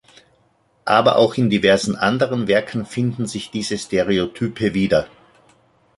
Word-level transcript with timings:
Aber 0.83 1.17
auch 1.17 1.35
in 1.35 1.51
diversen 1.51 1.95
anderen 1.95 2.47
Werken 2.47 2.87
finden 2.87 3.27
sich 3.27 3.51
diese 3.51 3.77
Stereotype 3.77 4.73
wieder. 4.73 5.07